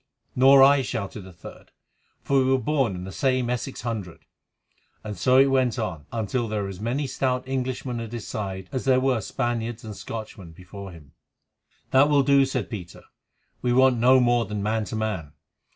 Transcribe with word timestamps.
"Nor 0.35 0.63
I," 0.63 0.81
shouted 0.81 1.27
a 1.27 1.31
third, 1.31 1.71
"for 2.23 2.39
we 2.39 2.45
were 2.45 2.57
born 2.57 2.95
in 2.95 3.03
the 3.03 3.11
same 3.11 3.51
Essex 3.51 3.81
hundred." 3.81 4.25
And 5.03 5.15
so 5.15 5.37
it 5.37 5.45
went 5.45 5.77
on, 5.77 6.07
until 6.11 6.47
there 6.47 6.63
were 6.63 6.69
as 6.69 6.79
many 6.79 7.05
stout 7.05 7.47
Englishmen 7.47 7.99
at 7.99 8.11
his 8.11 8.25
side 8.27 8.67
as 8.71 8.85
there 8.85 8.99
were 8.99 9.21
Spaniards 9.21 9.83
and 9.85 9.95
Scotchmen 9.95 10.53
before 10.53 10.89
him. 10.91 11.11
"That 11.91 12.09
will 12.09 12.23
do," 12.23 12.47
said 12.47 12.67
Peter, 12.71 13.03
"we 13.61 13.73
want 13.73 13.99
no 13.99 14.19
more 14.19 14.45
than 14.47 14.63
man 14.63 14.85
to 14.85 14.95
man. 14.95 15.33